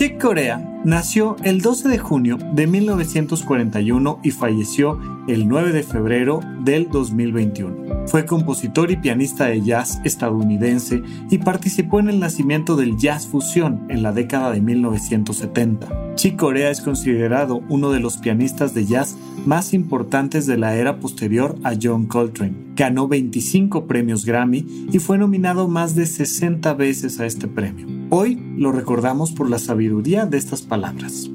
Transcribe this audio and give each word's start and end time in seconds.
Chick 0.00 0.18
Corea 0.18 0.80
nació 0.82 1.36
el 1.44 1.60
12 1.60 1.90
de 1.90 1.98
junio 1.98 2.38
de 2.54 2.66
1941 2.66 4.20
y 4.24 4.30
falleció 4.30 4.98
el 5.28 5.46
9 5.46 5.72
de 5.72 5.82
febrero 5.82 6.40
del 6.64 6.88
2021. 6.88 8.06
Fue 8.06 8.24
compositor 8.24 8.90
y 8.90 8.96
pianista 8.96 9.44
de 9.44 9.60
jazz 9.60 10.00
estadounidense 10.02 11.02
y 11.30 11.36
participó 11.36 12.00
en 12.00 12.08
el 12.08 12.18
nacimiento 12.18 12.76
del 12.76 12.96
jazz 12.96 13.26
fusión 13.26 13.84
en 13.90 14.02
la 14.02 14.12
década 14.12 14.50
de 14.52 14.62
1970. 14.62 16.14
Chick 16.14 16.36
Corea 16.36 16.70
es 16.70 16.80
considerado 16.80 17.60
uno 17.68 17.90
de 17.90 18.00
los 18.00 18.16
pianistas 18.16 18.72
de 18.72 18.86
jazz 18.86 19.18
más 19.44 19.74
importantes 19.74 20.46
de 20.46 20.56
la 20.56 20.76
era 20.76 20.98
posterior 20.98 21.58
a 21.62 21.74
John 21.78 22.06
Coltrane. 22.06 22.54
Ganó 22.74 23.06
25 23.06 23.86
premios 23.86 24.24
Grammy 24.24 24.64
y 24.90 24.98
fue 24.98 25.18
nominado 25.18 25.68
más 25.68 25.94
de 25.94 26.06
60 26.06 26.72
veces 26.72 27.20
a 27.20 27.26
este 27.26 27.48
premio. 27.48 27.89
Hoy 28.12 28.42
lo 28.56 28.72
recordamos 28.72 29.30
por 29.30 29.48
la 29.48 29.60
sabiduría 29.60 30.26
de 30.26 30.36
estas 30.36 30.62
palabras. 30.62 31.30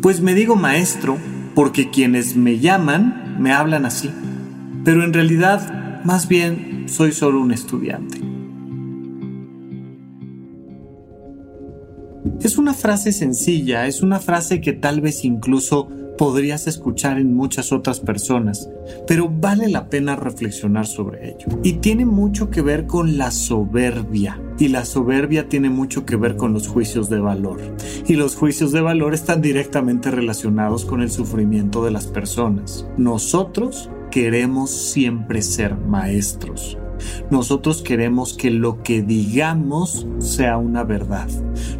Pues 0.00 0.20
me 0.20 0.32
digo 0.32 0.54
maestro 0.54 1.18
porque 1.56 1.90
quienes 1.90 2.36
me 2.36 2.60
llaman 2.60 3.36
me 3.40 3.52
hablan 3.52 3.84
así, 3.84 4.12
pero 4.84 5.02
en 5.02 5.12
realidad 5.12 6.04
más 6.04 6.28
bien 6.28 6.84
soy 6.88 7.10
solo 7.10 7.40
un 7.40 7.50
estudiante. 7.50 8.20
Es 12.40 12.56
una 12.56 12.72
frase 12.72 13.10
sencilla, 13.10 13.88
es 13.88 14.02
una 14.02 14.20
frase 14.20 14.60
que 14.60 14.72
tal 14.72 15.00
vez 15.00 15.24
incluso 15.24 15.88
podrías 16.20 16.66
escuchar 16.66 17.18
en 17.18 17.34
muchas 17.34 17.72
otras 17.72 17.98
personas, 17.98 18.68
pero 19.06 19.30
vale 19.30 19.70
la 19.70 19.88
pena 19.88 20.16
reflexionar 20.16 20.86
sobre 20.86 21.30
ello. 21.30 21.46
Y 21.64 21.78
tiene 21.78 22.04
mucho 22.04 22.50
que 22.50 22.60
ver 22.60 22.86
con 22.86 23.16
la 23.16 23.30
soberbia. 23.30 24.38
Y 24.58 24.68
la 24.68 24.84
soberbia 24.84 25.48
tiene 25.48 25.70
mucho 25.70 26.04
que 26.04 26.16
ver 26.16 26.36
con 26.36 26.52
los 26.52 26.68
juicios 26.68 27.08
de 27.08 27.20
valor. 27.20 27.62
Y 28.06 28.16
los 28.16 28.36
juicios 28.36 28.70
de 28.70 28.82
valor 28.82 29.14
están 29.14 29.40
directamente 29.40 30.10
relacionados 30.10 30.84
con 30.84 31.00
el 31.00 31.10
sufrimiento 31.10 31.82
de 31.82 31.90
las 31.90 32.06
personas. 32.06 32.86
Nosotros 32.98 33.88
queremos 34.10 34.70
siempre 34.70 35.40
ser 35.40 35.74
maestros. 35.74 36.76
Nosotros 37.30 37.82
queremos 37.82 38.34
que 38.34 38.50
lo 38.50 38.82
que 38.82 39.02
digamos 39.02 40.06
sea 40.18 40.56
una 40.56 40.84
verdad. 40.84 41.28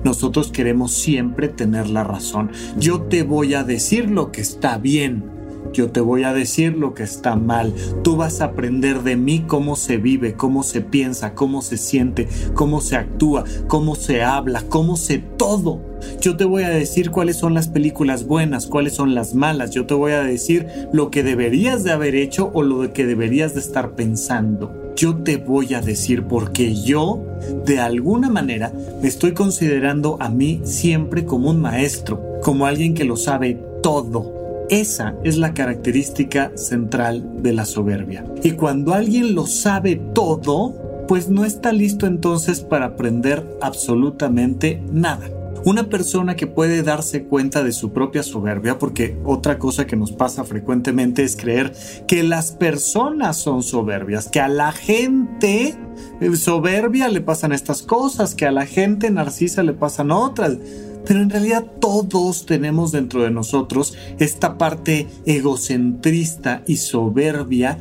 Nosotros 0.04 0.50
queremos 0.50 0.92
siempre 0.92 1.48
tener 1.48 1.88
la 1.88 2.04
razón. 2.04 2.50
Yo 2.78 3.02
te 3.02 3.22
voy 3.22 3.54
a 3.54 3.64
decir 3.64 4.10
lo 4.10 4.32
que 4.32 4.40
está 4.40 4.78
bien. 4.78 5.40
Yo 5.72 5.90
te 5.90 6.00
voy 6.00 6.24
a 6.24 6.32
decir 6.32 6.76
lo 6.76 6.94
que 6.94 7.04
está 7.04 7.36
mal. 7.36 7.72
Tú 8.02 8.16
vas 8.16 8.40
a 8.40 8.46
aprender 8.46 9.02
de 9.02 9.16
mí 9.16 9.44
cómo 9.46 9.76
se 9.76 9.98
vive, 9.98 10.34
cómo 10.34 10.62
se 10.62 10.80
piensa, 10.80 11.34
cómo 11.34 11.62
se 11.62 11.76
siente, 11.76 12.28
cómo 12.54 12.80
se 12.80 12.96
actúa, 12.96 13.44
cómo 13.68 13.94
se 13.94 14.22
habla, 14.22 14.62
cómo 14.68 14.96
se 14.96 15.18
todo. 15.18 15.80
Yo 16.20 16.36
te 16.36 16.44
voy 16.44 16.64
a 16.64 16.70
decir 16.70 17.10
cuáles 17.10 17.36
son 17.36 17.54
las 17.54 17.68
películas 17.68 18.26
buenas, 18.26 18.66
cuáles 18.66 18.94
son 18.94 19.14
las 19.14 19.34
malas. 19.34 19.70
Yo 19.70 19.86
te 19.86 19.94
voy 19.94 20.12
a 20.12 20.22
decir 20.22 20.66
lo 20.92 21.10
que 21.10 21.22
deberías 21.22 21.84
de 21.84 21.92
haber 21.92 22.14
hecho 22.14 22.50
o 22.52 22.62
lo 22.62 22.92
que 22.92 23.06
deberías 23.06 23.54
de 23.54 23.60
estar 23.60 23.94
pensando 23.94 24.89
yo 24.96 25.16
te 25.16 25.36
voy 25.36 25.74
a 25.74 25.80
decir 25.80 26.24
porque 26.24 26.74
yo, 26.74 27.22
de 27.64 27.80
alguna 27.80 28.28
manera, 28.28 28.72
me 29.00 29.08
estoy 29.08 29.32
considerando 29.32 30.16
a 30.20 30.28
mí 30.28 30.60
siempre 30.64 31.24
como 31.24 31.50
un 31.50 31.60
maestro, 31.60 32.38
como 32.42 32.66
alguien 32.66 32.94
que 32.94 33.04
lo 33.04 33.16
sabe 33.16 33.58
todo. 33.82 34.66
Esa 34.68 35.14
es 35.24 35.36
la 35.36 35.52
característica 35.52 36.52
central 36.54 37.42
de 37.42 37.52
la 37.52 37.64
soberbia. 37.64 38.24
Y 38.42 38.52
cuando 38.52 38.94
alguien 38.94 39.34
lo 39.34 39.46
sabe 39.46 39.96
todo, 40.14 40.74
pues 41.08 41.28
no 41.28 41.44
está 41.44 41.72
listo 41.72 42.06
entonces 42.06 42.60
para 42.60 42.86
aprender 42.86 43.44
absolutamente 43.60 44.80
nada. 44.92 45.28
Una 45.62 45.90
persona 45.90 46.36
que 46.36 46.46
puede 46.46 46.82
darse 46.82 47.24
cuenta 47.24 47.62
de 47.62 47.72
su 47.72 47.92
propia 47.92 48.22
soberbia, 48.22 48.78
porque 48.78 49.18
otra 49.24 49.58
cosa 49.58 49.86
que 49.86 49.94
nos 49.94 50.10
pasa 50.10 50.44
frecuentemente 50.44 51.22
es 51.22 51.36
creer 51.36 51.74
que 52.08 52.22
las 52.22 52.52
personas 52.52 53.36
son 53.36 53.62
soberbias, 53.62 54.28
que 54.28 54.40
a 54.40 54.48
la 54.48 54.72
gente 54.72 55.74
eh, 56.22 56.36
soberbia 56.36 57.08
le 57.08 57.20
pasan 57.20 57.52
estas 57.52 57.82
cosas, 57.82 58.34
que 58.34 58.46
a 58.46 58.52
la 58.52 58.64
gente 58.64 59.10
narcisa 59.10 59.62
le 59.62 59.74
pasan 59.74 60.12
otras. 60.12 60.56
Pero 61.04 61.20
en 61.20 61.28
realidad 61.28 61.66
todos 61.78 62.46
tenemos 62.46 62.90
dentro 62.90 63.22
de 63.22 63.30
nosotros 63.30 63.94
esta 64.18 64.56
parte 64.56 65.08
egocentrista 65.26 66.62
y 66.66 66.76
soberbia 66.76 67.78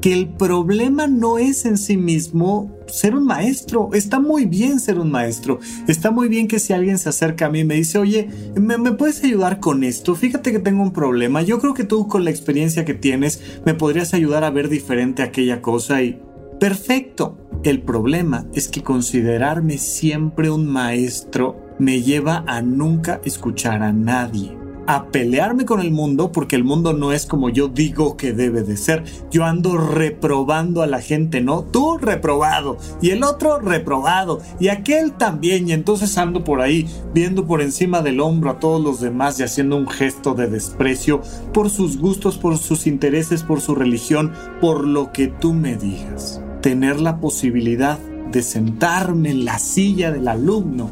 que 0.00 0.14
el 0.14 0.28
problema 0.28 1.06
no 1.06 1.38
es 1.38 1.66
en 1.66 1.76
sí 1.76 1.98
mismo 1.98 2.77
ser 2.90 3.14
un 3.14 3.24
maestro. 3.24 3.90
Está 3.92 4.20
muy 4.20 4.44
bien 4.44 4.80
ser 4.80 4.98
un 4.98 5.10
maestro. 5.10 5.58
Está 5.86 6.10
muy 6.10 6.28
bien 6.28 6.48
que 6.48 6.58
si 6.58 6.72
alguien 6.72 6.98
se 6.98 7.08
acerca 7.08 7.46
a 7.46 7.50
mí 7.50 7.60
y 7.60 7.64
me 7.64 7.74
dice, 7.74 7.98
oye, 7.98 8.28
¿me, 8.54 8.78
¿me, 8.78 8.92
puedes 8.92 9.22
ayudar 9.24 9.60
con 9.60 9.84
esto? 9.84 10.14
Fíjate 10.14 10.52
que 10.52 10.58
tengo 10.58 10.82
un 10.82 10.92
problema. 10.92 11.42
Yo 11.42 11.58
creo 11.60 11.74
que 11.74 11.84
tú 11.84 12.08
con 12.08 12.24
la 12.24 12.30
experiencia 12.30 12.84
que 12.84 12.94
tienes 12.94 13.40
me 13.64 13.74
podrías 13.74 14.14
ayudar 14.14 14.44
a 14.44 14.50
ver 14.50 14.68
diferente 14.68 15.22
aquella 15.22 15.62
cosa 15.62 16.02
y... 16.02 16.20
Perfecto. 16.60 17.38
El 17.62 17.82
problema 17.82 18.46
es 18.52 18.68
que 18.68 18.82
considerarme 18.82 19.78
siempre 19.78 20.50
un 20.50 20.66
maestro 20.66 21.56
me 21.78 22.02
lleva 22.02 22.44
a 22.46 22.62
nunca 22.62 23.20
escuchar 23.24 23.82
a 23.82 23.92
nadie 23.92 24.57
a 24.88 25.10
pelearme 25.10 25.66
con 25.66 25.80
el 25.80 25.90
mundo 25.90 26.32
porque 26.32 26.56
el 26.56 26.64
mundo 26.64 26.94
no 26.94 27.12
es 27.12 27.26
como 27.26 27.50
yo 27.50 27.68
digo 27.68 28.16
que 28.16 28.32
debe 28.32 28.62
de 28.62 28.78
ser. 28.78 29.04
Yo 29.30 29.44
ando 29.44 29.76
reprobando 29.76 30.80
a 30.80 30.86
la 30.86 31.02
gente, 31.02 31.42
¿no? 31.42 31.62
Tú 31.62 31.98
reprobado 31.98 32.78
y 33.02 33.10
el 33.10 33.22
otro 33.22 33.58
reprobado 33.58 34.40
y 34.58 34.68
aquel 34.68 35.12
también 35.12 35.68
y 35.68 35.72
entonces 35.72 36.16
ando 36.16 36.42
por 36.42 36.62
ahí 36.62 36.88
viendo 37.12 37.46
por 37.46 37.60
encima 37.60 38.00
del 38.00 38.18
hombro 38.18 38.48
a 38.48 38.60
todos 38.60 38.82
los 38.82 38.98
demás 38.98 39.38
y 39.38 39.42
haciendo 39.42 39.76
un 39.76 39.88
gesto 39.88 40.32
de 40.32 40.48
desprecio 40.48 41.20
por 41.52 41.68
sus 41.68 41.98
gustos, 41.98 42.38
por 42.38 42.56
sus 42.56 42.86
intereses, 42.86 43.42
por 43.42 43.60
su 43.60 43.74
religión, 43.74 44.32
por 44.58 44.86
lo 44.86 45.12
que 45.12 45.28
tú 45.28 45.52
me 45.52 45.76
digas. 45.76 46.40
Tener 46.62 46.98
la 46.98 47.20
posibilidad 47.20 47.98
de 48.32 48.40
sentarme 48.40 49.32
en 49.32 49.44
la 49.44 49.58
silla 49.58 50.10
del 50.12 50.28
alumno, 50.28 50.90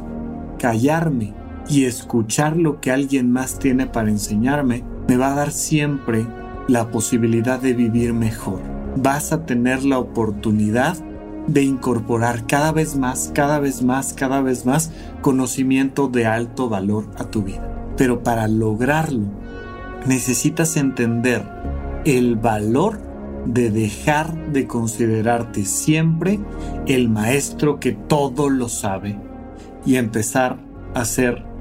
callarme 0.59 1.46
y 1.69 1.85
escuchar 1.85 2.57
lo 2.57 2.81
que 2.81 2.91
alguien 2.91 3.33
más 3.33 3.59
tiene 3.59 3.87
para 3.87 4.11
enseñarme 4.11 4.85
me 5.09 5.17
va 5.17 5.33
a 5.33 5.37
dar 5.37 5.51
siempre 5.51 6.27
la 6.69 6.91
posibilidad 6.91 7.61
de 7.61 7.75
vivir 7.75 8.13
mejor. 8.13 8.61
Vas 8.97 9.33
a 9.33 9.45
tener 9.45 9.85
la 9.85 9.99
oportunidad 9.99 10.97
de 11.47 11.63
incorporar 11.63 12.47
cada 12.47 12.73
vez 12.73 12.97
más, 12.97 13.31
cada 13.35 13.61
vez 13.61 13.83
más, 13.83 14.15
cada 14.15 14.41
vez 14.41 14.67
más 14.67 14.91
conocimiento 15.21 16.09
de 16.09 16.27
alto 16.27 16.69
valor 16.69 17.09
a 17.19 17.25
tu 17.25 17.43
vida. 17.43 17.95
Pero 17.97 18.23
para 18.23 18.49
lograrlo, 18.49 19.27
necesitas 20.07 20.77
entender 20.77 21.43
el 22.05 22.37
valor 22.37 23.01
de 23.47 23.71
dejar 23.71 24.53
de 24.53 24.67
considerarte 24.67 25.65
siempre 25.65 26.41
el 26.87 27.09
maestro 27.09 27.79
que 27.79 27.93
todo 27.93 28.51
lo 28.51 28.69
sabe 28.69 29.17
y 29.85 29.97
empezar 29.97 30.59
a 30.95 31.05
ser 31.05 31.45